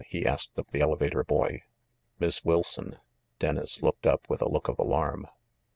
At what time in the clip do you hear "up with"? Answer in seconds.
4.07-4.41